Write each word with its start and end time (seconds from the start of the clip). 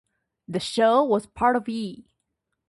The 0.47 0.59
show 0.59 1.03
was 1.03 1.27
part 1.27 1.55
of 1.55 1.69
E! 1.69 2.07